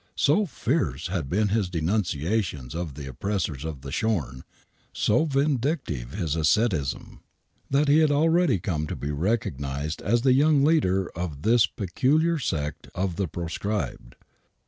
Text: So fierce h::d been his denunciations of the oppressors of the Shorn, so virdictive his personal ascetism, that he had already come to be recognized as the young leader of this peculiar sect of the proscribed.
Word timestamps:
So 0.17 0.47
fierce 0.47 1.11
h::d 1.11 1.29
been 1.29 1.49
his 1.49 1.69
denunciations 1.69 2.73
of 2.73 2.95
the 2.95 3.05
oppressors 3.07 3.63
of 3.63 3.81
the 3.81 3.91
Shorn, 3.91 4.43
so 4.91 5.25
virdictive 5.25 6.13
his 6.15 6.33
personal 6.33 6.41
ascetism, 6.41 7.19
that 7.69 7.87
he 7.87 7.99
had 7.99 8.09
already 8.09 8.57
come 8.57 8.87
to 8.87 8.95
be 8.95 9.11
recognized 9.11 10.01
as 10.01 10.23
the 10.23 10.33
young 10.33 10.63
leader 10.63 11.11
of 11.11 11.43
this 11.43 11.67
peculiar 11.67 12.39
sect 12.39 12.89
of 12.95 13.15
the 13.15 13.27
proscribed. 13.27 14.15